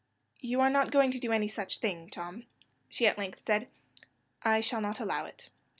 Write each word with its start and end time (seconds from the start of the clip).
"You 0.39 0.61
are 0.61 0.69
not 0.71 0.89
going 0.89 1.11
to 1.11 1.19
do 1.19 1.31
any 1.31 1.47
such 1.47 1.77
thing, 1.77 2.09
Tom," 2.09 2.47
she 2.89 3.05
at 3.05 3.19
length 3.19 3.43
said; 3.45 3.67
"I 4.41 4.59
shall 4.59 4.81
not 4.81 4.99
allow 4.99 5.25
it." 5.25 5.51